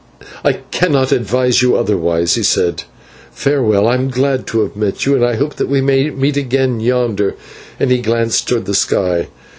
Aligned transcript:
"I 0.43 0.53
cannot 0.53 1.11
advise 1.11 1.61
you 1.61 1.75
otherwise," 1.77 2.33
he 2.33 2.41
said. 2.41 2.85
"Farewell, 3.31 3.87
I 3.87 3.93
am 3.93 4.09
glad 4.09 4.47
to 4.47 4.61
have 4.61 4.75
met 4.75 5.05
you 5.05 5.13
and 5.13 5.23
I 5.23 5.35
hope 5.35 5.57
that 5.57 5.69
we 5.69 5.79
may 5.79 6.09
meet 6.09 6.37
again 6.37 6.79
yonder," 6.79 7.35
and 7.79 7.91
he 7.91 7.99
glanced 7.99 8.47
towards 8.47 8.65
the 8.65 8.73
sky. 8.73 9.27